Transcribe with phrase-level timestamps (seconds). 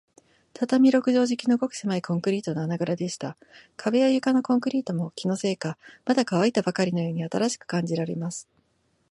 [0.55, 3.37] 畳六畳敷きほどの、ごくせまいコンクリートの穴ぐらでした。
[3.77, 5.77] 壁や床のコンクリートも、気のせいか、
[6.07, 8.49] まだかわいたばかりのように新しく感じられます。